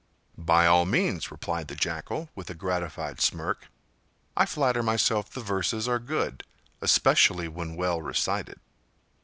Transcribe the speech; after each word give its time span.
"By 0.39 0.65
all 0.65 0.87
means," 0.87 1.29
replied 1.29 1.67
the 1.67 1.75
Jackal, 1.75 2.31
with 2.33 2.49
a 2.49 2.55
gratified 2.55 3.21
smirk. 3.21 3.67
"I 4.35 4.47
flatter 4.47 4.81
myself 4.81 5.29
the 5.29 5.41
verses 5.41 5.87
are 5.87 5.99
good, 5.99 6.43
especially 6.81 7.47
when 7.47 7.75
well 7.75 8.01
recited." 8.01 8.59